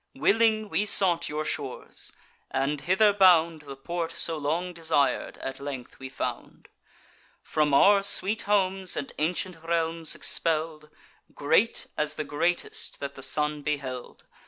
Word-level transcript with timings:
Willing 0.15 0.67
we 0.67 0.85
sought 0.87 1.29
your 1.29 1.45
shores; 1.45 2.11
and, 2.49 2.81
hither 2.81 3.13
bound, 3.13 3.61
The 3.61 3.75
port, 3.75 4.09
so 4.13 4.35
long 4.35 4.73
desir'd, 4.73 5.37
at 5.37 5.59
length 5.59 5.99
we 5.99 6.09
found; 6.09 6.69
From 7.43 7.71
our 7.71 8.01
sweet 8.01 8.41
homes 8.49 8.97
and 8.97 9.13
ancient 9.19 9.57
realms 9.63 10.15
expell'd; 10.15 10.89
Great 11.35 11.85
as 11.99 12.15
the 12.15 12.23
greatest 12.23 12.99
that 12.99 13.13
the 13.13 13.21
sun 13.21 13.61
beheld. 13.61 14.25